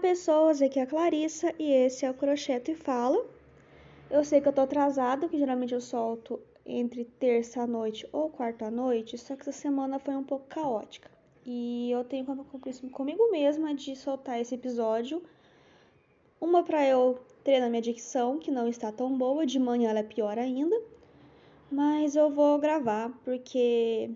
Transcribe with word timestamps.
pessoas, 0.00 0.62
aqui 0.62 0.80
é 0.80 0.82
a 0.82 0.86
Clarissa 0.86 1.54
e 1.58 1.70
esse 1.70 2.06
é 2.06 2.10
o 2.10 2.14
Crochê 2.14 2.60
e 2.66 2.74
Fala. 2.74 3.22
Eu 4.10 4.24
sei 4.24 4.40
que 4.40 4.48
eu 4.48 4.52
tô 4.52 4.62
atrasada, 4.62 5.28
que 5.28 5.38
geralmente 5.38 5.74
eu 5.74 5.80
solto 5.80 6.40
entre 6.64 7.04
terça 7.04 7.62
à 7.62 7.66
noite 7.66 8.08
ou 8.10 8.30
quarta 8.30 8.66
à 8.66 8.70
noite, 8.70 9.18
só 9.18 9.36
que 9.36 9.42
essa 9.42 9.52
semana 9.52 9.98
foi 9.98 10.16
um 10.16 10.24
pouco 10.24 10.46
caótica. 10.48 11.10
E 11.44 11.90
eu 11.90 12.02
tenho 12.02 12.24
compromisso 12.24 12.88
comigo 12.88 13.30
mesma 13.30 13.74
de 13.74 13.94
soltar 13.94 14.40
esse 14.40 14.54
episódio. 14.54 15.22
Uma 16.40 16.62
para 16.62 16.86
eu 16.86 17.18
treinar 17.44 17.68
minha 17.68 17.82
dicção, 17.82 18.38
que 18.38 18.50
não 18.50 18.68
está 18.68 18.90
tão 18.90 19.16
boa, 19.16 19.44
de 19.44 19.58
manhã 19.58 19.90
ela 19.90 19.98
é 19.98 20.02
pior 20.02 20.38
ainda. 20.38 20.80
Mas 21.70 22.16
eu 22.16 22.30
vou 22.30 22.58
gravar 22.58 23.10
porque 23.22 24.10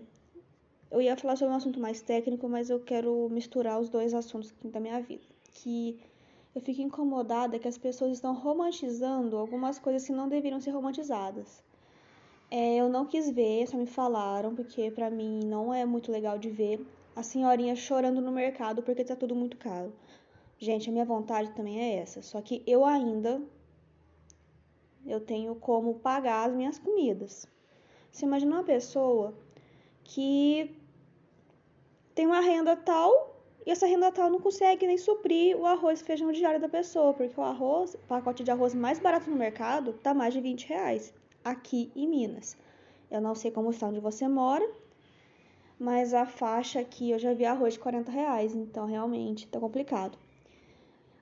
eu 0.89 0.99
ia 0.99 1.15
falar 1.15 1.35
sobre 1.35 1.53
um 1.53 1.57
assunto 1.57 1.79
mais 1.79 2.01
técnico, 2.01 2.49
mas 2.49 2.71
eu 2.71 2.79
quero 2.79 3.29
misturar 3.29 3.79
os 3.79 3.87
dois 3.87 4.13
assuntos 4.15 4.53
da 4.63 4.79
minha 4.79 4.99
vida. 4.99 5.34
Que 5.55 5.99
eu 6.53 6.61
fico 6.61 6.81
incomodada 6.81 7.59
que 7.59 7.67
as 7.67 7.77
pessoas 7.77 8.13
estão 8.13 8.33
romantizando 8.33 9.37
algumas 9.37 9.77
coisas 9.77 10.05
que 10.05 10.13
não 10.13 10.29
deveriam 10.29 10.61
ser 10.61 10.71
romantizadas. 10.71 11.63
É, 12.49 12.75
eu 12.75 12.87
não 12.87 13.05
quis 13.05 13.29
ver, 13.29 13.67
só 13.67 13.75
me 13.75 13.87
falaram, 13.87 14.55
porque 14.55 14.91
pra 14.91 15.09
mim 15.09 15.41
não 15.43 15.73
é 15.73 15.83
muito 15.85 16.11
legal 16.11 16.37
de 16.37 16.49
ver 16.49 16.85
a 17.15 17.23
senhorinha 17.23 17.75
chorando 17.75 18.21
no 18.21 18.31
mercado 18.31 18.83
porque 18.83 19.03
tá 19.03 19.15
tudo 19.15 19.35
muito 19.35 19.57
caro. 19.57 19.91
Gente, 20.57 20.89
a 20.89 20.93
minha 20.93 21.05
vontade 21.05 21.51
também 21.51 21.79
é 21.79 21.95
essa, 21.97 22.21
só 22.21 22.41
que 22.41 22.63
eu 22.65 22.85
ainda 22.85 23.41
eu 25.05 25.19
tenho 25.19 25.55
como 25.55 25.95
pagar 25.95 26.49
as 26.49 26.55
minhas 26.55 26.79
comidas. 26.79 27.45
Você 28.11 28.25
imagina 28.25 28.55
uma 28.55 28.63
pessoa 28.63 29.33
que 30.03 30.73
tem 32.13 32.25
uma 32.25 32.39
renda 32.39 32.75
tal 32.75 33.34
e 33.65 33.71
essa 33.71 33.87
renda 33.87 34.11
tal 34.11 34.29
não 34.29 34.39
consegue 34.39 34.85
nem 34.85 34.97
suprir 34.97 35.57
o 35.57 35.65
arroz 35.65 35.99
e 35.99 36.03
feijão 36.03 36.31
diário 36.31 36.59
da 36.59 36.69
pessoa, 36.69 37.13
porque 37.13 37.39
o 37.39 37.43
arroz, 37.43 37.95
o 37.95 37.99
pacote 37.99 38.43
de 38.43 38.51
arroz 38.51 38.75
mais 38.75 38.99
barato 38.99 39.29
no 39.29 39.35
mercado 39.35 39.93
tá 39.93 40.13
mais 40.13 40.33
de 40.33 40.41
20 40.41 40.67
reais 40.67 41.13
aqui 41.43 41.91
em 41.95 42.07
Minas. 42.07 42.55
Eu 43.09 43.21
não 43.21 43.33
sei 43.33 43.49
como 43.49 43.71
está 43.71 43.87
onde 43.87 43.99
você 43.99 44.27
mora, 44.27 44.69
mas 45.79 46.13
a 46.13 46.25
faixa 46.25 46.79
aqui 46.79 47.09
eu 47.09 47.17
já 47.17 47.33
vi 47.33 47.45
arroz 47.45 47.73
de 47.73 47.79
40 47.79 48.11
reais, 48.11 48.53
então 48.53 48.85
realmente 48.85 49.47
tá 49.47 49.59
complicado. 49.59 50.17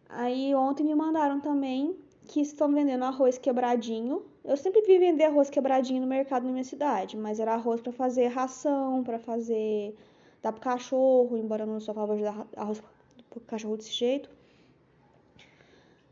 Aí 0.10 0.54
ontem 0.54 0.84
me 0.84 0.94
mandaram 0.94 1.40
também 1.40 1.98
que 2.26 2.42
estão 2.42 2.72
vendendo 2.72 3.04
arroz 3.04 3.38
quebradinho. 3.38 4.24
Eu 4.44 4.58
sempre 4.58 4.82
vi 4.82 5.00
vender 5.00 5.26
arroz 5.26 5.50
quebradinho 5.50 6.02
no 6.02 6.08
mercado 6.08 6.46
na 6.46 6.52
minha 6.52 6.64
cidade, 6.64 7.18
mas 7.18 7.40
era 7.40 7.54
arroz 7.54 7.82
para 7.82 7.92
fazer 7.92 8.28
ração, 8.28 9.04
para 9.04 9.18
fazer 9.18 9.96
dar 10.44 10.52
pro 10.52 10.62
cachorro, 10.62 11.38
embora 11.38 11.64
eu 11.64 11.68
não 11.68 11.80
sou 11.80 11.94
a 11.94 11.96
favor 11.96 12.18
de 12.18 12.24
dar 12.24 12.46
arroz 12.58 12.84
pro 13.30 13.40
cachorro 13.40 13.78
desse 13.78 13.94
jeito. 13.94 14.30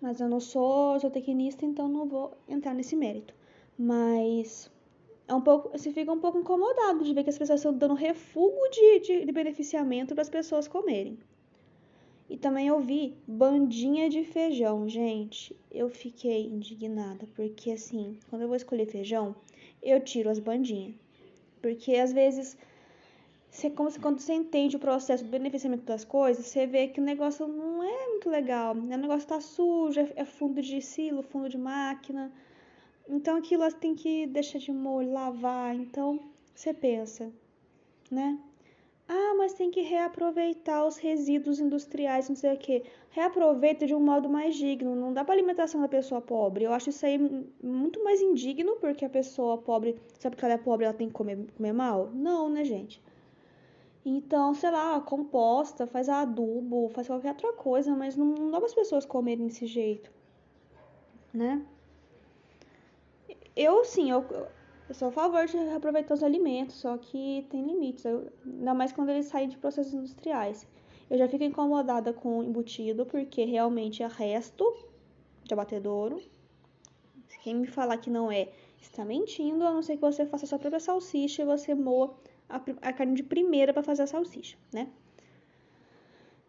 Mas 0.01 0.19
eu 0.19 0.27
não 0.27 0.39
sou 0.39 0.97
zootecnista, 0.97 1.65
então 1.65 1.87
não 1.87 2.07
vou 2.07 2.31
entrar 2.47 2.73
nesse 2.73 2.95
mérito. 2.95 3.35
Mas 3.77 4.71
é 5.27 5.35
um 5.35 5.41
pouco, 5.41 5.69
você 5.77 5.91
fica 5.91 6.11
um 6.11 6.19
pouco 6.19 6.39
incomodado 6.39 7.03
de 7.03 7.13
ver 7.13 7.23
que 7.23 7.29
as 7.29 7.37
pessoas 7.37 7.59
estão 7.59 7.73
dando 7.73 7.93
refúgio 7.93 8.57
de, 8.71 8.99
de, 8.99 9.25
de 9.25 9.31
beneficiamento 9.31 10.15
para 10.15 10.23
as 10.23 10.29
pessoas 10.29 10.67
comerem. 10.67 11.19
E 12.29 12.37
também 12.37 12.67
eu 12.67 12.79
vi 12.79 13.13
bandinha 13.27 14.09
de 14.09 14.23
feijão, 14.23 14.87
gente. 14.87 15.53
Eu 15.69 15.89
fiquei 15.89 16.45
indignada, 16.45 17.27
porque 17.35 17.71
assim, 17.71 18.17
quando 18.29 18.43
eu 18.43 18.47
vou 18.47 18.55
escolher 18.55 18.85
feijão, 18.85 19.35
eu 19.83 19.99
tiro 19.99 20.29
as 20.29 20.39
bandinhas. 20.39 20.95
Porque 21.61 21.95
às 21.95 22.13
vezes 22.13 22.57
você, 23.51 23.69
como, 23.69 23.91
quando 23.99 24.19
você 24.19 24.33
entende 24.33 24.77
o 24.77 24.79
processo 24.79 25.25
do 25.25 25.29
beneficiamento 25.29 25.83
das 25.83 26.05
coisas, 26.05 26.45
você 26.45 26.65
vê 26.65 26.87
que 26.87 27.01
o 27.01 27.03
negócio 27.03 27.45
não 27.47 27.83
é 27.83 28.07
muito 28.07 28.29
legal. 28.29 28.73
O 28.73 28.81
negócio 28.81 29.27
tá 29.27 29.41
sujo, 29.41 29.99
é, 29.99 30.13
é 30.15 30.25
fundo 30.25 30.61
de 30.61 30.81
silo, 30.81 31.21
fundo 31.21 31.49
de 31.49 31.57
máquina. 31.57 32.31
Então 33.09 33.35
aquilo 33.35 33.69
tem 33.73 33.93
que 33.93 34.25
deixar 34.27 34.57
de 34.57 34.71
molho, 34.71 35.11
lavar. 35.11 35.75
Então 35.75 36.17
você 36.55 36.73
pensa, 36.73 37.29
né? 38.09 38.39
Ah, 39.05 39.35
mas 39.37 39.51
tem 39.53 39.69
que 39.69 39.81
reaproveitar 39.81 40.87
os 40.87 40.95
resíduos 40.95 41.59
industriais, 41.59 42.29
não 42.29 42.35
sei 42.37 42.53
o 42.53 42.57
que. 42.57 42.83
Reaproveita 43.09 43.85
de 43.85 43.93
um 43.93 43.99
modo 43.99 44.29
mais 44.29 44.55
digno. 44.55 44.95
Não 44.95 45.11
dá 45.11 45.25
para 45.25 45.33
alimentação 45.35 45.81
da 45.81 45.89
pessoa 45.89 46.21
pobre. 46.21 46.63
Eu 46.63 46.71
acho 46.71 46.89
isso 46.89 47.05
aí 47.05 47.17
muito 47.61 48.01
mais 48.01 48.21
indigno, 48.21 48.77
porque 48.77 49.03
a 49.03 49.09
pessoa 49.09 49.57
pobre, 49.57 49.97
sabe 50.17 50.37
que 50.37 50.45
ela 50.45 50.53
é 50.53 50.57
pobre, 50.57 50.85
ela 50.85 50.93
tem 50.93 51.07
que 51.07 51.13
comer, 51.13 51.37
comer 51.57 51.73
mal? 51.73 52.09
Não, 52.13 52.49
né, 52.49 52.63
gente? 52.63 53.01
Então, 54.05 54.53
sei 54.53 54.71
lá, 54.71 54.99
composta, 54.99 55.85
faz 55.85 56.09
adubo, 56.09 56.89
faz 56.89 57.07
qualquer 57.07 57.29
outra 57.29 57.53
coisa, 57.53 57.95
mas 57.95 58.15
não, 58.15 58.25
não 58.25 58.51
dá 58.51 58.57
para 58.57 58.65
as 58.65 58.73
pessoas 58.73 59.05
comerem 59.05 59.45
desse 59.45 59.67
jeito, 59.67 60.11
né? 61.31 61.63
Eu, 63.55 63.85
sim, 63.85 64.09
eu, 64.09 64.25
eu 64.89 64.95
sou 64.95 65.09
a 65.09 65.11
favor 65.11 65.45
de 65.45 65.55
reaproveitar 65.55 66.15
os 66.15 66.23
alimentos, 66.23 66.75
só 66.77 66.97
que 66.97 67.45
tem 67.49 67.63
limites, 67.63 68.03
eu, 68.03 68.27
ainda 68.43 68.73
mais 68.73 68.91
quando 68.91 69.09
eles 69.09 69.27
saem 69.27 69.49
de 69.49 69.57
processos 69.57 69.93
industriais. 69.93 70.65
Eu 71.07 71.17
já 71.17 71.27
fico 71.27 71.43
incomodada 71.43 72.11
com 72.11 72.41
embutido, 72.41 73.05
porque 73.05 73.43
realmente 73.43 74.01
é 74.01 74.07
resto 74.07 74.65
de 75.43 75.53
abatedouro. 75.53 76.21
Quem 77.43 77.55
me 77.55 77.67
falar 77.67 77.97
que 77.97 78.09
não 78.09 78.31
é, 78.31 78.49
está 78.79 79.03
mentindo, 79.03 79.65
a 79.65 79.73
não 79.73 79.81
ser 79.81 79.95
que 79.95 80.01
você 80.01 80.25
faça 80.25 80.45
a 80.45 80.47
sua 80.47 80.59
própria 80.59 80.79
salsicha 80.79 81.41
e 81.41 81.45
você 81.45 81.75
moa 81.75 82.15
a, 82.55 82.89
a 82.89 82.93
carne 82.93 83.15
de 83.15 83.23
primeira 83.23 83.73
para 83.73 83.83
fazer 83.83 84.03
a 84.03 84.07
salsicha, 84.07 84.57
né? 84.73 84.87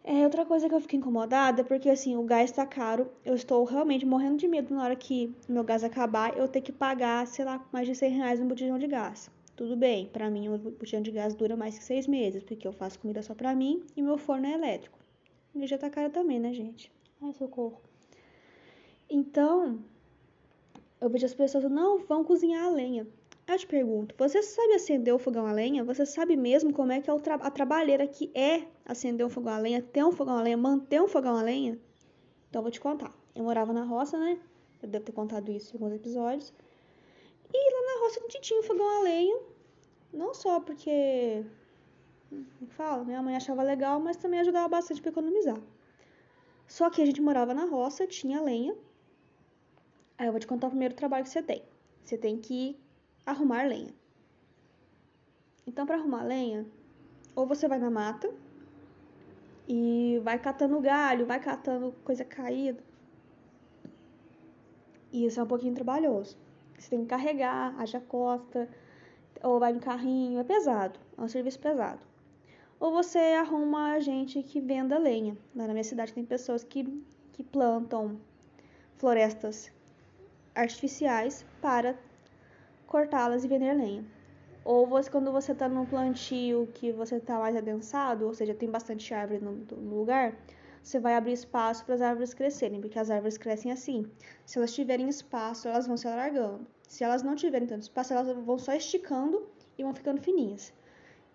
É, 0.05 0.25
outra 0.25 0.45
coisa 0.45 0.67
que 0.67 0.75
eu 0.75 0.81
fico 0.81 0.97
incomodada 0.97 1.61
é 1.61 1.63
porque 1.63 1.89
assim, 1.89 2.17
o 2.17 2.23
gás 2.23 2.51
tá 2.51 2.65
caro. 2.65 3.09
Eu 3.23 3.35
estou 3.35 3.63
realmente 3.63 4.05
morrendo 4.05 4.37
de 4.37 4.47
medo 4.49 4.73
na 4.73 4.83
hora 4.83 4.95
que 4.97 5.33
meu 5.47 5.63
gás 5.63 5.83
acabar, 5.83 6.37
eu 6.37 6.47
ter 6.47 6.59
que 6.59 6.73
pagar, 6.73 7.25
sei 7.25 7.45
lá, 7.45 7.65
mais 7.71 7.87
de 7.87 7.95
100 7.95 8.11
reais 8.11 8.39
um 8.41 8.47
botijão 8.47 8.77
de 8.77 8.87
gás. 8.87 9.31
Tudo 9.55 9.77
bem, 9.77 10.07
para 10.07 10.29
mim 10.29 10.49
o 10.49 10.57
botijão 10.57 11.01
de 11.01 11.11
gás 11.11 11.33
dura 11.33 11.55
mais 11.55 11.77
que 11.77 11.83
seis 11.85 12.05
meses, 12.05 12.43
porque 12.43 12.67
eu 12.67 12.73
faço 12.73 12.99
comida 12.99 13.21
só 13.21 13.33
pra 13.33 13.55
mim 13.55 13.81
e 13.95 14.01
meu 14.01 14.17
forno 14.17 14.45
é 14.45 14.51
elétrico. 14.51 14.99
Energia 15.55 15.77
tá 15.77 15.89
cara 15.89 16.09
também, 16.09 16.39
né, 16.39 16.51
gente? 16.51 16.91
Ai, 17.21 17.31
socorro. 17.33 17.79
Então, 19.09 19.79
eu 20.99 21.09
vejo 21.09 21.25
as 21.25 21.33
pessoas, 21.33 21.63
não, 21.65 21.99
vão 21.99 22.23
cozinhar 22.23 22.65
a 22.65 22.69
lenha. 22.69 23.07
Eu 23.45 23.57
te 23.57 23.67
pergunto, 23.67 24.15
você 24.17 24.41
sabe 24.41 24.73
acender 24.73 25.13
o 25.13 25.19
fogão 25.19 25.45
a 25.45 25.51
lenha? 25.51 25.83
Você 25.83 26.05
sabe 26.05 26.35
mesmo 26.37 26.73
como 26.73 26.93
é 26.93 27.01
que 27.01 27.11
é 27.11 27.19
tra 27.19 27.35
a 27.35 27.51
trabalheira 27.51 28.07
que 28.07 28.31
é 28.33 28.65
acender 28.85 29.25
um 29.25 29.29
fogão 29.29 29.53
a 29.53 29.57
lenha, 29.57 29.81
ter 29.81 30.03
um 30.03 30.13
fogão 30.13 30.37
a 30.37 30.41
lenha, 30.41 30.55
manter 30.55 31.01
um 31.01 31.09
fogão 31.09 31.35
a 31.35 31.41
lenha? 31.41 31.77
Então 32.49 32.59
eu 32.59 32.63
vou 32.63 32.71
te 32.71 32.79
contar. 32.79 33.13
Eu 33.35 33.43
morava 33.43 33.73
na 33.73 33.83
roça, 33.83 34.17
né? 34.17 34.39
Eu 34.81 34.87
devo 34.87 35.03
ter 35.03 35.11
contado 35.11 35.51
isso 35.51 35.71
em 35.71 35.73
alguns 35.75 35.93
episódios. 35.93 36.53
E 37.53 37.73
lá 37.73 37.93
na 37.93 38.05
roça 38.05 38.19
a 38.19 38.23
gente 38.23 38.41
tinha 38.41 38.59
um 38.59 38.63
fogão 38.63 38.87
a 38.99 39.03
lenha. 39.03 39.39
Não 40.13 40.33
só 40.33 40.61
porque. 40.61 40.89
É 40.89 42.65
fala? 42.69 43.03
Minha 43.03 43.21
mãe 43.21 43.35
achava 43.35 43.61
legal, 43.61 43.99
mas 43.99 44.15
também 44.15 44.39
ajudava 44.39 44.69
bastante 44.69 45.01
para 45.01 45.11
economizar. 45.11 45.59
Só 46.65 46.89
que 46.89 47.01
a 47.01 47.05
gente 47.05 47.21
morava 47.21 47.53
na 47.53 47.65
roça, 47.65 48.07
tinha 48.07 48.41
lenha. 48.41 48.73
Aí 50.17 50.27
eu 50.27 50.31
vou 50.31 50.39
te 50.39 50.47
contar 50.47 50.67
o 50.67 50.69
primeiro 50.69 50.95
trabalho 50.95 51.25
que 51.25 51.29
você 51.29 51.43
tem. 51.43 51.61
Você 52.03 52.17
tem 52.17 52.39
que 52.39 52.77
arrumar 53.25 53.63
lenha. 53.63 53.93
Então, 55.65 55.85
para 55.85 55.95
arrumar 55.95 56.23
lenha, 56.23 56.65
ou 57.35 57.45
você 57.47 57.67
vai 57.67 57.79
na 57.79 57.89
mata 57.89 58.29
e 59.67 60.19
vai 60.23 60.37
catando 60.37 60.79
galho, 60.81 61.25
vai 61.25 61.39
catando 61.39 61.93
coisa 62.03 62.25
caída. 62.25 62.83
E 65.11 65.25
isso 65.25 65.39
é 65.39 65.43
um 65.43 65.47
pouquinho 65.47 65.73
trabalhoso. 65.73 66.37
Você 66.77 66.89
tem 66.89 67.01
que 67.01 67.07
carregar, 67.07 67.79
haja 67.79 68.01
costa, 68.01 68.67
ou 69.41 69.59
vai 69.59 69.71
no 69.73 69.79
carrinho, 69.79 70.39
é 70.39 70.43
pesado, 70.43 70.99
é 71.17 71.21
um 71.21 71.27
serviço 71.27 71.59
pesado. 71.59 71.99
Ou 72.79 72.91
você 72.91 73.19
arruma 73.39 73.99
gente 73.99 74.43
que 74.43 74.59
venda 74.59 74.97
lenha. 74.97 75.37
Lá 75.55 75.67
na 75.67 75.73
minha 75.73 75.83
cidade 75.83 76.13
tem 76.13 76.25
pessoas 76.25 76.63
que, 76.63 76.83
que 77.31 77.43
plantam 77.43 78.19
florestas 78.97 79.71
artificiais 80.53 81.45
para 81.61 81.97
cortá-las 82.93 83.43
e 83.43 83.47
vender 83.47 83.73
lenha. 83.73 84.05
Ou 84.63 84.85
você, 84.85 85.09
quando 85.09 85.31
você 85.31 85.51
está 85.51 85.67
num 85.67 85.83
plantio 85.83 86.69
que 86.75 86.91
você 86.91 87.15
está 87.15 87.39
mais 87.39 87.55
adensado, 87.55 88.27
ou 88.27 88.35
seja, 88.35 88.53
tem 88.53 88.69
bastante 88.69 89.11
árvore 89.15 89.39
no, 89.43 89.53
no 89.53 89.95
lugar, 89.97 90.37
você 90.81 90.99
vai 90.99 91.15
abrir 91.15 91.33
espaço 91.33 91.83
para 91.85 91.95
as 91.95 92.01
árvores 92.01 92.35
crescerem, 92.35 92.79
porque 92.79 92.99
as 92.99 93.09
árvores 93.09 93.35
crescem 93.35 93.71
assim. 93.71 94.05
Se 94.45 94.59
elas 94.59 94.71
tiverem 94.75 95.09
espaço, 95.09 95.67
elas 95.67 95.87
vão 95.87 95.97
se 95.97 96.07
alargando. 96.07 96.67
Se 96.87 97.03
elas 97.03 97.23
não 97.23 97.35
tiverem 97.35 97.67
tanto 97.67 97.81
espaço, 97.81 98.13
elas 98.13 98.27
vão 98.27 98.59
só 98.59 98.75
esticando 98.75 99.41
e 99.75 99.81
vão 99.81 99.95
ficando 99.95 100.21
fininhas. 100.21 100.71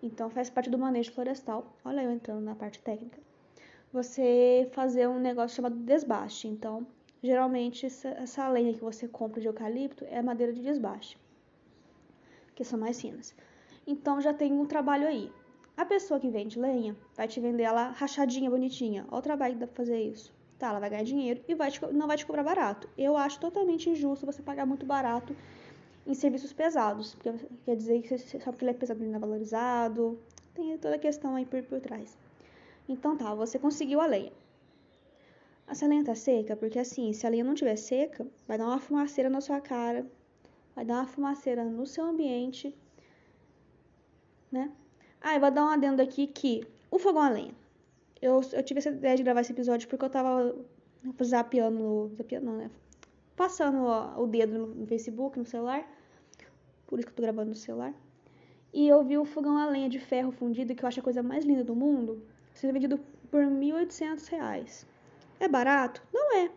Então 0.01 0.29
faz 0.29 0.49
parte 0.49 0.69
do 0.69 0.79
manejo 0.79 1.11
florestal. 1.11 1.75
Olha 1.83 2.03
eu 2.03 2.11
entrando 2.11 2.39
na 2.39 2.55
parte 2.55 2.79
técnica. 2.79 3.19
Você 3.91 4.69
fazer 4.71 5.09
um 5.09 5.19
negócio 5.19 5.57
chamado 5.57 5.75
desbaste. 5.75 6.47
Então, 6.47 6.87
geralmente 7.21 7.85
essa 7.85 8.47
lenha 8.47 8.73
que 8.73 8.79
você 8.79 9.09
compra 9.09 9.41
de 9.41 9.47
eucalipto 9.47 10.05
é 10.05 10.21
madeira 10.21 10.53
de 10.53 10.61
desbaste 10.61 11.19
que 12.59 12.65
são 12.65 12.77
mais 12.77 12.99
finas. 12.99 13.33
Então 13.87 14.19
já 14.19 14.33
tem 14.33 14.51
um 14.51 14.65
trabalho 14.65 15.07
aí. 15.07 15.31
A 15.77 15.85
pessoa 15.85 16.19
que 16.19 16.29
vende 16.29 16.59
lenha 16.59 16.93
vai 17.15 17.25
te 17.25 17.39
vender 17.39 17.63
ela 17.63 17.91
rachadinha, 17.91 18.49
bonitinha. 18.49 19.05
Olha 19.09 19.19
o 19.19 19.21
trabalho 19.21 19.53
que 19.53 19.61
dá 19.61 19.67
pra 19.67 19.77
fazer 19.77 20.01
isso. 20.01 20.33
Tá, 20.57 20.67
ela 20.67 20.79
vai 20.81 20.89
ganhar 20.89 21.03
dinheiro 21.03 21.41
e 21.47 21.55
vai 21.55 21.71
te, 21.71 21.79
não 21.93 22.05
vai 22.05 22.17
te 22.17 22.25
cobrar 22.25 22.43
barato. 22.43 22.89
Eu 22.97 23.15
acho 23.15 23.39
totalmente 23.39 23.89
injusto 23.89 24.25
você 24.25 24.41
pagar 24.41 24.65
muito 24.65 24.85
barato 24.85 25.33
em 26.05 26.13
serviços 26.13 26.51
pesados. 26.51 27.15
Porque 27.15 27.31
quer 27.63 27.77
dizer 27.77 28.01
que 28.01 28.17
só 28.17 28.51
porque 28.51 28.65
ele 28.65 28.71
é 28.71 28.73
pesado 28.73 29.01
ele 29.01 29.09
não 29.09 29.15
é 29.15 29.19
valorizado. 29.19 30.19
Tem 30.53 30.77
toda 30.77 30.95
a 30.95 30.99
questão 30.99 31.35
aí 31.35 31.45
por, 31.45 31.63
por 31.63 31.79
trás. 31.79 32.17
Então 32.89 33.15
tá, 33.15 33.33
você 33.33 33.57
conseguiu 33.57 34.01
a 34.01 34.05
lenha. 34.05 34.33
Essa 35.65 35.87
lenha 35.87 36.03
tá 36.03 36.13
seca, 36.13 36.57
porque 36.57 36.77
assim, 36.77 37.13
se 37.13 37.25
a 37.25 37.29
lenha 37.29 37.45
não 37.45 37.53
tiver 37.53 37.77
seca, 37.77 38.27
vai 38.45 38.57
dar 38.57 38.65
uma 38.65 38.79
fumaceira 38.79 39.29
na 39.29 39.39
sua 39.39 39.61
cara, 39.61 40.05
vai 40.75 40.85
dar 40.85 40.95
uma 40.95 41.07
fumaceira 41.07 41.63
no 41.63 41.85
seu 41.85 42.05
ambiente, 42.05 42.75
né? 44.51 44.71
Ah, 45.21 45.35
eu 45.35 45.39
vou 45.39 45.51
dar 45.51 45.65
um 45.65 45.69
adendo 45.69 46.01
aqui 46.01 46.27
que 46.27 46.65
o 46.89 46.97
fogão 46.97 47.21
a 47.21 47.29
lenha. 47.29 47.53
Eu, 48.21 48.41
eu 48.53 48.63
tive 48.63 48.79
essa 48.79 48.89
ideia 48.89 49.15
de 49.15 49.23
gravar 49.23 49.41
esse 49.41 49.51
episódio 49.51 49.87
porque 49.87 50.03
eu 50.03 50.09
tava 50.09 50.55
zapeando, 51.23 52.11
zapeando 52.15 52.45
não, 52.45 52.57
né? 52.57 52.71
Passando 53.35 53.83
ó, 53.83 54.21
o 54.21 54.27
dedo 54.27 54.67
no 54.67 54.87
Facebook, 54.87 55.37
no 55.37 55.45
celular. 55.45 55.87
Por 56.87 56.99
isso 56.99 57.07
que 57.07 57.11
eu 57.11 57.15
tô 57.15 57.21
gravando 57.21 57.49
no 57.49 57.55
celular. 57.55 57.93
E 58.73 58.87
eu 58.87 59.03
vi 59.03 59.17
o 59.17 59.25
fogão 59.25 59.57
a 59.57 59.67
lenha 59.67 59.89
de 59.89 59.99
ferro 59.99 60.31
fundido, 60.31 60.75
que 60.75 60.83
eu 60.83 60.87
acho 60.87 60.99
a 60.99 61.03
coisa 61.03 61.23
mais 61.23 61.43
linda 61.43 61.63
do 61.63 61.75
mundo, 61.75 62.21
sendo 62.53 62.73
vendido 62.73 62.99
por 63.31 63.41
R$ 63.43 63.49
1.800. 63.49 64.85
É 65.39 65.47
barato? 65.47 66.03
Não 66.13 66.35
é. 66.35 66.51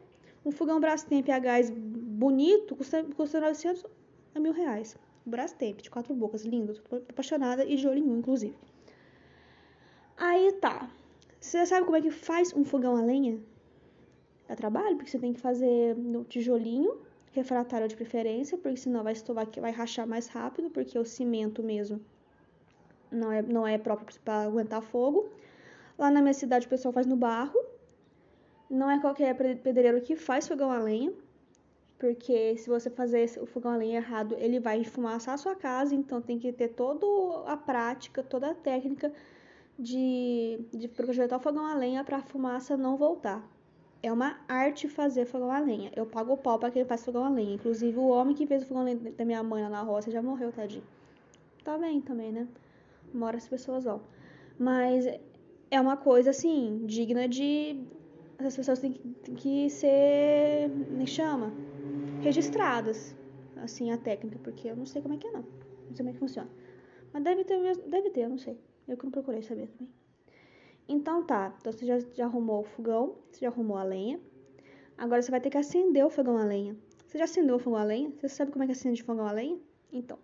Um 0.45 0.51
fogão 0.51 0.81
Brastemp 0.81 1.29
a 1.29 1.39
gás 1.39 1.71
bonito 1.71 2.75
custa, 2.75 3.05
custa 3.05 3.41
900 3.41 3.87
a 4.35 4.41
mil 4.41 4.53
reais. 4.53 4.97
Brastemp, 5.25 5.81
de 5.81 5.91
quatro 5.91 6.15
bocas, 6.15 6.45
lindo. 6.45 6.81
Apaixonada 7.09 7.65
e 7.65 7.77
de 7.77 7.87
olho 7.87 7.99
em 7.99 8.11
um, 8.11 8.19
inclusive. 8.19 8.57
Aí 10.17 10.53
tá. 10.61 10.91
Você 11.41 11.65
sabe 11.67 11.85
como 11.85 11.97
é 11.97 12.01
que 12.01 12.11
faz 12.11 12.55
um 12.55 12.65
fogão 12.65 12.97
a 12.97 13.03
lenha? 13.03 13.41
É 14.49 14.55
trabalho, 14.55 14.97
porque 14.97 15.11
você 15.11 15.19
tem 15.19 15.33
que 15.33 15.41
fazer 15.41 15.97
no 15.97 16.25
tijolinho, 16.25 17.01
refratário 17.33 17.89
de 17.89 17.97
preferência, 17.97 18.59
porque 18.59 18.77
senão 18.77 19.03
vai 19.03 19.13
estovar, 19.13 19.49
vai 19.61 19.73
rachar 19.73 20.07
mais 20.07 20.29
rápido, 20.29 20.71
porque 20.71 20.99
o 20.99 21.05
cimento 21.05 21.63
mesmo 21.63 22.01
não 23.11 23.31
é, 23.33 23.43
não 23.43 23.67
é 23.67 23.79
próprio 23.79 24.19
para 24.25 24.45
aguentar 24.45 24.83
fogo. 24.83 25.29
Lá 25.99 26.11
na 26.11 26.21
minha 26.21 26.35
cidade 26.35 26.67
o 26.67 26.69
pessoal 26.71 26.93
faz 26.93 27.07
no 27.07 27.17
barro. 27.17 27.59
Não 28.69 28.91
é 28.91 29.01
qualquer 29.01 29.35
pedreiro 29.37 30.01
que 30.01 30.17
faz 30.17 30.49
fogão 30.49 30.71
a 30.71 30.79
lenha, 30.79 31.13
porque 32.03 32.57
se 32.57 32.69
você 32.69 32.91
fazer 32.91 33.31
o 33.41 33.47
fogão 33.47 33.71
a 33.71 33.77
lenha 33.77 33.99
errado, 33.99 34.35
ele 34.37 34.59
vai 34.59 34.81
enfumaçar 34.81 35.35
a 35.35 35.37
sua 35.37 35.55
casa, 35.55 35.95
então 35.95 36.21
tem 36.21 36.37
que 36.37 36.53
ter 36.53 36.71
toda 36.71 37.07
a 37.49 37.57
prática, 37.57 38.25
toda 38.25 38.51
a 38.51 38.55
técnica 38.57 39.13
de, 39.79 40.59
de 40.73 40.89
projetar 40.89 41.37
o 41.37 41.41
fogão 41.41 41.65
a 41.65 41.77
lenha 41.77 42.03
para 42.03 42.17
a 42.17 42.23
fumaça 42.23 42.77
não 42.77 42.97
voltar. 42.97 43.49
É 44.03 44.13
uma 44.13 44.41
arte 44.49 44.89
fazer 44.89 45.27
fogão 45.27 45.53
a 45.53 45.61
lenha. 45.61 45.93
Eu 45.95 46.05
pago 46.05 46.33
o 46.33 46.37
pau 46.37 46.59
para 46.59 46.73
quem 46.73 46.85
faz 46.85 47.05
fogão 47.05 47.25
a 47.25 47.29
lenha. 47.29 47.55
Inclusive, 47.55 47.97
o 47.97 48.09
homem 48.09 48.35
que 48.35 48.49
fez 48.49 48.65
o 48.65 48.67
fogão 48.67 48.83
a 48.83 48.87
lenha 48.87 49.13
da 49.17 49.25
minha 49.25 49.43
mãe 49.45 49.63
lá 49.63 49.71
na 49.71 49.83
roça 49.83 50.11
já 50.11 50.21
morreu, 50.21 50.51
tadinho. 50.51 50.83
Tá 51.63 51.79
bem 51.79 52.01
também, 52.01 52.33
né? 52.33 52.49
Mora 53.15 53.37
as 53.37 53.47
pessoas 53.47 53.85
vão. 53.85 54.01
Mas 54.59 55.07
é 55.71 55.81
uma 55.81 55.97
coisa, 55.97 56.31
assim, 56.31 56.83
digna 56.85 57.29
de 57.29 57.81
as 58.39 58.57
pessoas 58.57 58.81
têm 58.81 58.93
que, 58.93 59.09
têm 59.09 59.35
que 59.37 59.71
ser, 59.71 60.69
me 60.91 61.07
chama, 61.07 61.53
registradas, 62.23 63.15
assim, 63.57 63.91
a 63.91 63.99
técnica, 63.99 64.39
porque 64.43 64.69
eu 64.69 64.77
não 64.77 64.87
sei 64.87 65.03
como 65.03 65.15
é 65.15 65.17
que 65.17 65.27
é, 65.27 65.33
não. 65.33 65.43
Não 65.43 65.95
sei 65.95 65.97
como 65.97 66.11
é 66.11 66.13
que 66.13 66.19
funciona. 66.19 66.49
Mas 67.13 67.23
deve 67.23 67.45
ter 67.45 67.59
mesmo, 67.59 67.89
deve 67.89 68.11
ter, 68.11 68.23
eu 68.23 68.29
não 68.31 68.39
sei. 68.39 68.57
Eu 68.89 68.97
que 68.97 69.05
não 69.05 69.11
procurei 69.11 69.43
saber 69.43 69.69
também. 69.69 69.93
Então 70.89 71.25
tá, 71.25 71.55
então 71.61 71.73
você 71.73 71.87
já, 71.87 71.99
já 71.99 72.25
arrumou 72.25 72.61
o 72.61 72.65
fogão, 72.65 73.17
você 73.31 73.41
já 73.41 73.49
arrumou 73.49 73.77
a 73.77 73.83
lenha. 73.83 74.21
Agora 74.97 75.23
você 75.23 75.31
vai 75.31 75.41
ter 75.41 75.51
que 75.51 75.59
acender 75.59 76.05
o 76.05 76.11
fogão 76.11 76.37
a 76.37 76.45
lenha. 76.45 76.77
Você 77.07 77.19
já 77.19 77.25
acendeu 77.25 77.57
o 77.57 77.59
fogão 77.59 77.79
a 77.79 77.85
lenha? 77.85 78.11
Você 78.21 78.29
sabe 78.29 78.53
como 78.53 78.65
é 78.65 78.67
que 78.67 78.73
acende 78.73 79.03
o 79.03 79.05
fogão 79.05 79.27
a 79.27 79.33
lenha? 79.33 79.59
Então, 79.93 80.19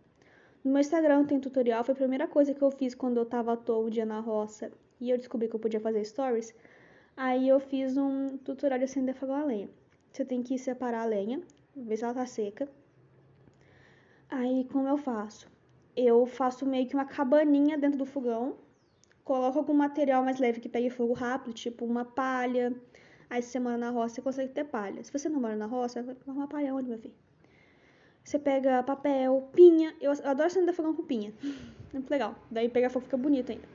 no 0.65 0.73
meu 0.73 0.81
Instagram 0.81 1.25
tem 1.25 1.39
tutorial, 1.39 1.85
foi 1.85 1.93
a 1.93 1.97
primeira 1.97 2.27
coisa 2.27 2.55
que 2.55 2.62
eu 2.62 2.71
fiz 2.71 2.94
quando 2.94 3.19
eu 3.19 3.27
tava 3.27 3.53
à 3.53 3.56
toa 3.56 3.87
um 3.87 3.91
dia 3.91 4.05
na 4.05 4.21
roça 4.21 4.73
e 5.01 5.11
eu 5.11 5.17
descobri 5.17 5.49
que 5.49 5.55
eu 5.55 5.61
podia 5.61 5.81
fazer 5.81 6.05
stories. 6.05 6.55
Aí 7.17 7.49
eu 7.49 7.61
fiz 7.61 7.97
um 7.97 8.37
tutorial 8.39 8.79
de 8.79 8.85
acender 8.85 9.15
fogão 9.15 9.37
a 9.37 9.44
lenha. 9.44 9.69
Você 10.12 10.25
tem 10.25 10.43
que 10.43 10.59
separar 10.59 11.03
a 11.03 11.05
lenha, 11.05 11.41
ver 11.85 11.97
se 11.97 12.05
ela 12.05 12.15
tá 12.15 12.27
seca. 12.27 12.69
Aí 14.31 14.67
como 14.73 14.89
eu 14.89 14.97
faço? 14.97 15.49
Eu 15.97 16.27
faço 16.27 16.67
meio 16.67 16.87
que 16.87 16.95
uma 16.95 17.05
cabaninha 17.05 17.77
dentro 17.77 17.99
do 17.99 18.07
fogão, 18.07 18.57
coloco 19.25 19.59
algum 19.59 19.75
material 19.75 20.23
mais 20.23 20.39
leve 20.39 20.61
que 20.61 20.69
pegue 20.69 20.91
fogo 20.91 21.13
rápido, 21.13 21.55
tipo 21.55 21.85
uma 21.85 22.05
palha. 22.05 22.75
Aí 23.31 23.43
se 23.43 23.51
você 23.51 23.61
mora 23.61 23.77
na 23.77 23.91
roça, 23.91 24.17
você 24.17 24.23
consegue 24.23 24.53
ter 24.53 24.65
palha. 24.65 25.03
Se 25.03 25.13
você 25.13 25.29
não 25.29 25.41
mora 25.41 25.57
na 25.57 25.67
roça, 25.67 26.03
vai 26.03 26.17
arrumar 26.27 26.47
palha 26.47 26.75
onde, 26.75 26.89
meu 26.89 26.99
filho? 26.99 27.15
Você 28.25 28.39
pega 28.39 28.83
papel, 28.83 29.49
pinha. 29.53 29.95
Eu 30.01 30.13
adoro 30.13 30.47
acender 30.47 30.75
fogão 30.75 30.95
com 30.95 31.03
pinha. 31.03 31.33
Muito 31.93 32.11
legal. 32.11 32.35
Daí 32.51 32.69
pega 32.69 32.91
fogo 32.91 33.05
fica 33.05 33.17
bonito 33.17 33.53
ainda 33.53 33.67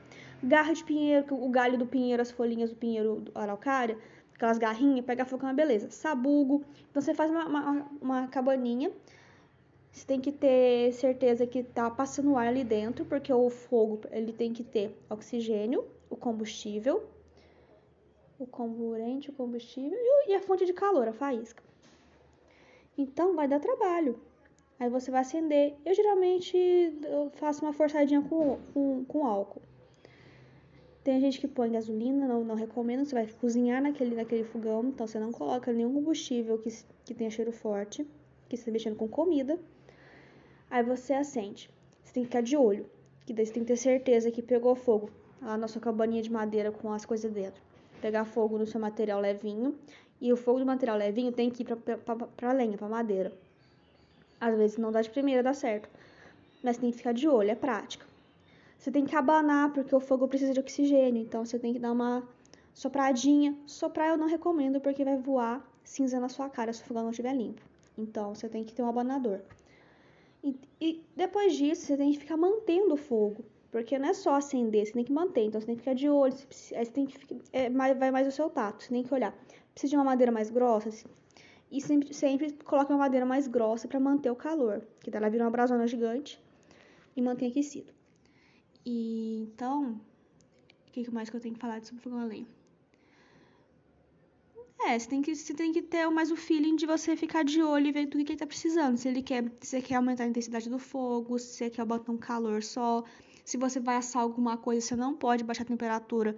garra 0.44 0.72
de 0.72 0.84
pinheiro, 0.84 1.26
o 1.30 1.48
galho 1.48 1.78
do 1.78 1.86
pinheiro, 1.86 2.20
as 2.20 2.30
folhinhas 2.30 2.70
do 2.70 2.76
pinheiro 2.76 3.20
do 3.20 3.32
araucária, 3.34 3.96
aquelas 4.34 4.58
garrinhas, 4.58 5.04
pega 5.04 5.24
fogo 5.24 5.44
é 5.44 5.48
uma 5.48 5.54
beleza. 5.54 5.90
Sabugo. 5.90 6.64
Então 6.90 7.00
você 7.00 7.14
faz 7.14 7.30
uma, 7.30 7.46
uma, 7.46 7.86
uma 8.00 8.28
cabaninha. 8.28 8.90
Você 9.92 10.04
tem 10.04 10.20
que 10.20 10.32
ter 10.32 10.92
certeza 10.92 11.46
que 11.46 11.62
tá 11.62 11.88
passando 11.88 12.36
ar 12.36 12.48
ali 12.48 12.64
dentro, 12.64 13.04
porque 13.04 13.32
o 13.32 13.48
fogo 13.48 14.00
ele 14.10 14.32
tem 14.32 14.52
que 14.52 14.64
ter 14.64 14.96
oxigênio, 15.08 15.84
o 16.10 16.16
combustível, 16.16 17.04
o 18.38 18.46
comburente, 18.46 19.30
o 19.30 19.32
combustível 19.32 19.96
e 20.26 20.34
a 20.34 20.40
fonte 20.40 20.66
de 20.66 20.72
calor, 20.72 21.06
a 21.06 21.12
faísca. 21.12 21.62
Então 22.98 23.34
vai 23.34 23.46
dar 23.46 23.60
trabalho. 23.60 24.18
Aí 24.80 24.88
você 24.88 25.10
vai 25.12 25.20
acender. 25.20 25.74
Eu 25.84 25.94
geralmente 25.94 26.92
faço 27.34 27.64
uma 27.64 27.72
forçadinha 27.72 28.20
com, 28.20 28.58
com, 28.72 29.04
com 29.04 29.24
álcool. 29.24 29.62
Tem 31.04 31.20
gente 31.20 31.38
que 31.38 31.46
põe 31.46 31.70
gasolina, 31.70 32.26
não, 32.26 32.42
não 32.42 32.54
recomendo. 32.54 33.04
Você 33.04 33.14
vai 33.14 33.26
cozinhar 33.26 33.82
naquele, 33.82 34.16
naquele 34.16 34.42
fogão, 34.42 34.86
então 34.86 35.06
você 35.06 35.18
não 35.20 35.30
coloca 35.30 35.70
nenhum 35.70 35.92
combustível 35.92 36.56
que, 36.56 36.70
que 37.04 37.12
tenha 37.12 37.30
cheiro 37.30 37.52
forte, 37.52 38.06
que 38.48 38.56
você 38.56 38.62
está 38.62 38.72
mexendo 38.72 38.96
com 38.96 39.06
comida. 39.06 39.58
Aí 40.70 40.82
você 40.82 41.12
acende. 41.12 41.68
Você 42.02 42.14
tem 42.14 42.22
que 42.22 42.28
ficar 42.28 42.40
de 42.40 42.56
olho, 42.56 42.86
que 43.26 43.34
daí 43.34 43.44
você 43.44 43.52
tem 43.52 43.62
que 43.62 43.68
ter 43.68 43.76
certeza 43.76 44.30
que 44.30 44.40
pegou 44.40 44.74
fogo 44.74 45.10
na 45.42 45.68
sua 45.68 45.80
cabaninha 45.80 46.22
de 46.22 46.32
madeira 46.32 46.72
com 46.72 46.90
as 46.90 47.04
coisas 47.04 47.30
dentro. 47.30 47.60
Pegar 48.00 48.24
fogo 48.24 48.56
no 48.56 48.66
seu 48.66 48.80
material 48.80 49.20
levinho. 49.20 49.76
E 50.22 50.32
o 50.32 50.38
fogo 50.38 50.60
do 50.60 50.64
material 50.64 50.96
levinho 50.96 51.32
tem 51.32 51.50
que 51.50 51.62
ir 51.62 51.66
pra, 51.66 51.76
pra, 51.76 52.16
pra, 52.16 52.52
lenha, 52.52 52.78
pra 52.78 52.88
madeira. 52.88 53.30
Às 54.40 54.56
vezes 54.56 54.78
não 54.78 54.90
dá 54.90 55.02
de 55.02 55.10
primeira, 55.10 55.42
dá 55.42 55.52
certo. 55.52 55.86
Mas 56.62 56.78
tem 56.78 56.90
que 56.90 56.96
ficar 56.96 57.12
de 57.12 57.28
olho, 57.28 57.50
é 57.50 57.54
prática. 57.54 58.06
Você 58.84 58.90
tem 58.90 59.06
que 59.06 59.16
abanar, 59.16 59.72
porque 59.72 59.96
o 59.96 59.98
fogo 59.98 60.28
precisa 60.28 60.52
de 60.52 60.60
oxigênio. 60.60 61.22
Então 61.22 61.42
você 61.42 61.58
tem 61.58 61.72
que 61.72 61.78
dar 61.78 61.90
uma 61.90 62.22
sopradinha. 62.74 63.56
Soprar 63.64 64.10
eu 64.10 64.18
não 64.18 64.26
recomendo, 64.26 64.78
porque 64.78 65.02
vai 65.02 65.16
voar 65.16 65.66
cinza 65.82 66.20
na 66.20 66.28
sua 66.28 66.50
cara 66.50 66.70
se 66.70 66.82
o 66.82 66.84
fogão 66.84 67.02
não 67.02 67.10
estiver 67.10 67.34
limpo. 67.34 67.62
Então 67.96 68.34
você 68.34 68.46
tem 68.46 68.62
que 68.62 68.74
ter 68.74 68.82
um 68.82 68.86
abanador. 68.86 69.40
E, 70.42 70.54
e, 70.78 71.02
depois 71.16 71.56
disso, 71.56 71.86
você 71.86 71.96
tem 71.96 72.12
que 72.12 72.18
ficar 72.18 72.36
mantendo 72.36 72.92
o 72.92 72.96
fogo. 72.98 73.42
Porque 73.72 73.98
não 73.98 74.10
é 74.10 74.12
só 74.12 74.34
acender, 74.34 74.84
você 74.84 74.92
tem 74.92 75.02
que 75.02 75.12
manter. 75.14 75.44
Então 75.44 75.58
você 75.62 75.66
tem 75.66 75.76
que 75.76 75.80
ficar 75.80 75.94
de 75.94 76.10
olho. 76.10 76.34
Você, 76.34 76.76
aí 76.76 76.84
você 76.84 76.92
tem 76.92 77.06
que 77.06 77.18
ficar, 77.18 77.36
é, 77.54 77.70
vai 77.70 78.10
mais 78.10 78.28
o 78.28 78.32
seu 78.32 78.50
tato, 78.50 78.84
você 78.84 78.90
tem 78.90 79.02
que 79.02 79.14
olhar. 79.14 79.34
Precisa 79.72 79.92
de 79.92 79.96
uma 79.96 80.04
madeira 80.04 80.30
mais 80.30 80.50
grossa. 80.50 80.90
E 81.70 81.80
sempre, 81.80 82.12
sempre 82.12 82.52
coloque 82.52 82.92
uma 82.92 82.98
madeira 82.98 83.24
mais 83.24 83.48
grossa 83.48 83.88
para 83.88 83.98
manter 83.98 84.30
o 84.30 84.36
calor. 84.36 84.86
Que 85.00 85.10
daí 85.10 85.22
ela 85.22 85.30
vira 85.30 85.42
uma 85.42 85.50
brasona 85.50 85.86
gigante 85.86 86.38
e 87.16 87.22
mantém 87.22 87.48
aquecido. 87.48 87.93
E 88.84 89.38
então, 89.42 90.00
o 90.88 90.92
que 90.92 91.10
mais 91.10 91.30
que 91.30 91.36
eu 91.36 91.40
tenho 91.40 91.54
que 91.54 91.60
falar 91.60 91.84
sobre 91.84 92.02
fogão 92.02 92.20
a 92.20 92.24
lenha? 92.24 92.46
É, 94.86 94.98
você 94.98 95.08
tem 95.08 95.22
que, 95.22 95.34
você 95.34 95.54
tem 95.54 95.72
que 95.72 95.80
ter 95.80 96.06
mais 96.10 96.30
o 96.30 96.36
feeling 96.36 96.76
de 96.76 96.84
você 96.84 97.16
ficar 97.16 97.42
de 97.42 97.62
olho 97.62 97.86
e 97.86 97.92
ver 97.92 98.06
tudo 98.06 98.22
que 98.24 98.32
ele 98.32 98.38
tá 98.38 98.46
precisando. 98.46 98.98
Se 98.98 99.08
ele 99.08 99.22
quer, 99.22 99.42
se 99.60 99.68
você 99.68 99.80
quer 99.80 99.94
aumentar 99.94 100.24
a 100.24 100.26
intensidade 100.26 100.68
do 100.68 100.78
fogo, 100.78 101.38
se 101.38 101.54
você 101.54 101.70
quer 101.70 101.86
botar 101.86 102.12
um 102.12 102.18
calor 102.18 102.62
só, 102.62 103.02
se 103.44 103.56
você 103.56 103.80
vai 103.80 103.96
assar 103.96 104.22
alguma 104.22 104.58
coisa, 104.58 104.86
você 104.86 104.94
não 104.94 105.14
pode 105.14 105.42
baixar 105.42 105.62
a 105.62 105.66
temperatura 105.66 106.36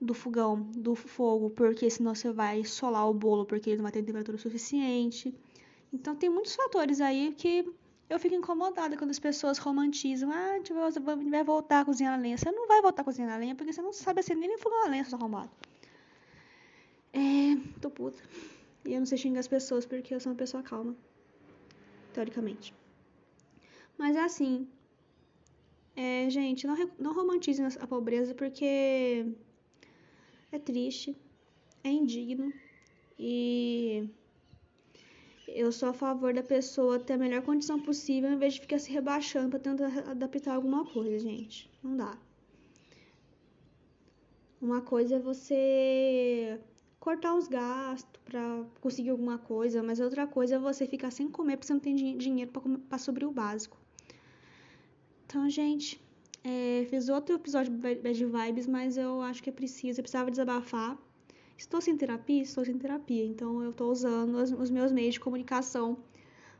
do 0.00 0.14
fogão, 0.14 0.62
do 0.74 0.94
fogo, 0.94 1.50
porque 1.50 1.90
senão 1.90 2.14
você 2.14 2.32
vai 2.32 2.64
solar 2.64 3.08
o 3.08 3.14
bolo, 3.14 3.44
porque 3.44 3.70
ele 3.70 3.78
não 3.78 3.84
vai 3.84 3.92
ter 3.92 4.02
temperatura 4.02 4.38
suficiente. 4.38 5.34
Então 5.92 6.16
tem 6.16 6.30
muitos 6.30 6.54
fatores 6.54 7.00
aí 7.00 7.34
que 7.36 7.70
eu 8.08 8.18
fico 8.20 8.34
incomodada 8.34 8.96
quando 8.96 9.10
as 9.10 9.18
pessoas 9.18 9.58
romantizam. 9.58 10.30
Ah, 10.30 10.60
tipo, 10.62 10.78
você 10.78 11.00
vai 11.00 11.42
voltar 11.44 11.80
a 11.80 11.84
cozinhar 11.84 12.16
na 12.16 12.22
lenha. 12.22 12.38
Você 12.38 12.50
não 12.50 12.68
vai 12.68 12.80
voltar 12.80 13.02
a 13.02 13.04
cozinhar 13.04 13.30
na 13.30 13.36
lenha 13.36 13.54
porque 13.54 13.72
você 13.72 13.82
não 13.82 13.92
sabe 13.92 14.20
acender 14.20 14.48
nem 14.48 14.58
fogão 14.58 14.84
a 14.86 14.88
lenha, 14.88 15.04
seu 15.04 15.18
arrombado. 15.18 15.50
É, 17.12 17.56
tô 17.80 17.90
puta. 17.90 18.22
E 18.84 18.92
eu 18.92 19.00
não 19.00 19.06
sei 19.06 19.18
xingar 19.18 19.40
as 19.40 19.48
pessoas 19.48 19.84
porque 19.84 20.14
eu 20.14 20.20
sou 20.20 20.30
uma 20.32 20.38
pessoa 20.38 20.62
calma. 20.62 20.94
Teoricamente. 22.12 22.72
Mas 23.98 24.14
é 24.14 24.20
assim. 24.20 24.68
É, 25.96 26.28
gente, 26.30 26.66
não, 26.66 26.76
não 26.98 27.14
romantizem 27.14 27.66
a 27.66 27.86
pobreza 27.86 28.34
porque 28.34 29.26
é 30.52 30.58
triste, 30.58 31.16
é 31.82 31.88
indigno 31.88 32.52
E 33.18 34.08
eu 35.48 35.70
sou 35.72 35.88
a 35.90 35.92
favor 35.92 36.34
da 36.34 36.42
pessoa 36.42 36.98
ter 36.98 37.14
a 37.14 37.18
melhor 37.18 37.42
condição 37.42 37.80
possível 37.80 38.30
em 38.30 38.38
vez 38.38 38.54
de 38.54 38.60
ficar 38.60 38.78
se 38.78 38.90
rebaixando 38.90 39.50
para 39.50 39.58
tentar 39.58 40.10
adaptar 40.10 40.54
alguma 40.54 40.84
coisa, 40.84 41.18
gente. 41.18 41.70
Não 41.82 41.96
dá. 41.96 42.18
Uma 44.60 44.80
coisa 44.80 45.16
é 45.16 45.18
você 45.18 46.58
cortar 46.98 47.34
os 47.36 47.46
gastos 47.46 48.20
para 48.24 48.64
conseguir 48.80 49.10
alguma 49.10 49.38
coisa, 49.38 49.82
mas 49.82 50.00
outra 50.00 50.26
coisa 50.26 50.56
é 50.56 50.58
você 50.58 50.86
ficar 50.86 51.10
sem 51.10 51.28
comer 51.28 51.56
porque 51.56 51.68
você 51.68 51.72
não 51.74 51.80
tem 51.80 51.94
dinheiro 51.94 52.50
para 52.88 52.98
sobre 52.98 53.24
o 53.24 53.30
básico. 53.30 53.78
Então, 55.24 55.48
gente, 55.48 56.00
é, 56.42 56.86
fiz 56.88 57.08
outro 57.08 57.34
episódio 57.34 57.72
de 57.72 57.78
Bad 57.96 58.24
Vibes, 58.24 58.66
mas 58.66 58.96
eu 58.96 59.20
acho 59.20 59.42
que 59.42 59.50
é 59.50 59.52
preciso, 59.52 60.00
eu 60.00 60.02
precisava 60.02 60.30
desabafar. 60.30 60.98
Estou 61.56 61.80
sem 61.80 61.96
terapia? 61.96 62.42
Estou 62.42 62.64
sem 62.64 62.76
terapia, 62.76 63.24
então 63.24 63.62
eu 63.62 63.70
estou 63.70 63.90
usando 63.90 64.34
os, 64.36 64.70
meus 64.70 64.92
meios 64.92 65.14
de 65.14 65.20
comunicação 65.20 65.98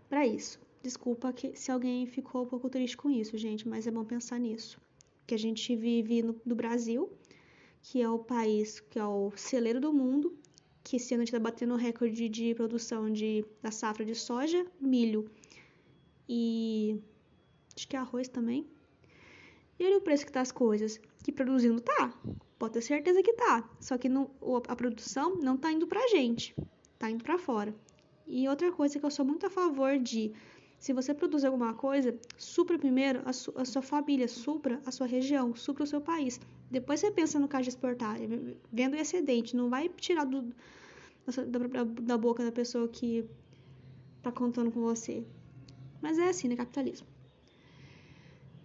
para 0.08 0.26
isso. 0.26 0.58
Desculpa 0.82 1.32
que, 1.32 1.54
se 1.54 1.70
alguém 1.70 2.06
ficou 2.06 2.44
um 2.44 2.46
pouco 2.46 2.70
triste 2.70 2.96
com 2.96 3.10
isso, 3.10 3.36
gente, 3.36 3.68
mas 3.68 3.86
é 3.86 3.90
bom 3.90 4.04
pensar 4.04 4.38
nisso. 4.38 4.80
Que 5.26 5.34
a 5.34 5.38
gente 5.38 5.74
vive 5.76 6.22
no, 6.22 6.40
no 6.44 6.54
Brasil, 6.54 7.10
que 7.82 8.00
é 8.00 8.08
o 8.08 8.18
país 8.18 8.80
que 8.80 8.98
é 8.98 9.04
o 9.04 9.32
celeiro 9.36 9.80
do 9.80 9.92
mundo, 9.92 10.36
que 10.82 10.96
esse 10.96 11.12
ano 11.14 11.22
a 11.22 11.24
gente 11.24 11.34
está 11.34 11.40
batendo 11.40 11.74
recorde 11.74 12.28
de 12.28 12.54
produção 12.54 13.12
de, 13.12 13.44
da 13.60 13.70
safra 13.70 14.04
de 14.04 14.14
soja, 14.14 14.64
milho 14.80 15.28
e 16.28 17.00
acho 17.76 17.86
que 17.88 17.96
arroz 17.96 18.28
também. 18.28 18.66
E 19.78 19.84
olha 19.84 19.98
o 19.98 20.00
preço 20.00 20.24
que 20.24 20.32
tá 20.32 20.40
as 20.40 20.52
coisas. 20.52 21.00
Que 21.22 21.32
produzindo 21.32 21.80
tá. 21.80 22.12
Pode 22.58 22.74
ter 22.74 22.80
certeza 22.80 23.22
que 23.22 23.32
tá. 23.34 23.68
Só 23.80 23.98
que 23.98 24.08
a 24.68 24.76
produção 24.76 25.36
não 25.36 25.56
tá 25.56 25.70
indo 25.70 25.86
pra 25.86 26.08
gente. 26.08 26.54
Tá 26.98 27.10
indo 27.10 27.22
para 27.22 27.38
fora. 27.38 27.74
E 28.26 28.48
outra 28.48 28.72
coisa 28.72 28.98
que 28.98 29.04
eu 29.04 29.10
sou 29.10 29.24
muito 29.24 29.46
a 29.46 29.50
favor 29.50 29.98
de 29.98 30.32
se 30.78 30.92
você 30.92 31.14
produz 31.14 31.44
alguma 31.44 31.74
coisa, 31.74 32.18
supra 32.36 32.78
primeiro 32.78 33.22
a, 33.24 33.32
su 33.32 33.52
a, 33.56 33.64
sua 33.64 33.82
família, 33.82 34.28
supra 34.28 34.80
a 34.84 34.90
sua 34.90 35.06
região, 35.06 35.54
supra 35.54 35.84
o 35.84 35.86
seu 35.86 36.00
país. 36.00 36.40
Depois 36.70 37.00
você 37.00 37.10
pensa 37.10 37.38
no 37.38 37.48
caso 37.48 37.64
de 37.64 37.70
exportar, 37.70 38.16
vendo 38.72 38.94
o 38.94 38.96
excedente, 38.96 39.56
não 39.56 39.70
vai 39.70 39.88
tirar 39.88 40.24
do, 40.24 40.42
da, 41.46 41.84
da 41.84 42.18
boca 42.18 42.44
da 42.44 42.52
pessoa 42.52 42.88
que 42.88 43.24
tá 44.22 44.30
contando 44.30 44.70
com 44.70 44.80
você. 44.80 45.24
Mas 46.00 46.18
é 46.18 46.28
assim, 46.28 46.48
né? 46.48 46.56
Capitalismo. 46.56 47.06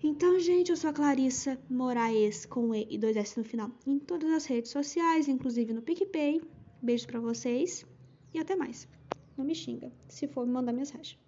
Então, 0.04 0.40
gente, 0.40 0.72
eu 0.72 0.78
sou 0.78 0.90
a 0.90 0.94
Clarissa 0.94 1.62
Moraes 1.70 2.44
com 2.48 2.74
E 2.74 2.88
e 2.90 2.98
dois 2.98 3.16
S 3.16 3.38
no 3.38 3.44
final 3.44 3.70
em 3.86 4.00
todas 4.00 4.32
as 4.32 4.48
redes 4.48 4.72
sociais, 4.72 5.28
inclusive 5.28 5.74
no 5.74 5.82
PicPay. 5.84 6.42
Beijos 6.82 7.06
para 7.06 7.20
vocês 7.20 7.86
e 8.34 8.40
até 8.40 8.56
mais. 8.56 8.88
Não 9.38 9.46
me 9.46 9.54
xinga 9.54 9.92
se 10.10 10.28
for 10.28 10.44
me 10.48 10.54
mandar 10.54 10.74
mensagem. 10.74 11.21